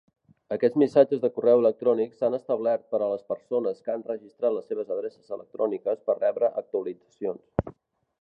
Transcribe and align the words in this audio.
Aquests 0.53 0.77
missatges 0.83 1.19
de 1.25 1.29
correu 1.33 1.59
electrònic 1.63 2.15
s'han 2.21 2.37
establert 2.37 2.87
per 2.95 3.01
a 3.01 3.09
les 3.11 3.25
persones 3.33 3.83
que 3.89 3.93
han 3.95 4.05
registrat 4.07 4.55
les 4.55 4.67
seves 4.71 4.89
adreces 4.97 5.29
electròniques 5.37 6.03
per 6.09 6.17
rebre 6.19 6.51
actualitzacions. 6.63 7.73